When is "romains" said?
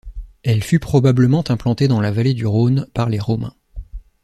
3.19-3.53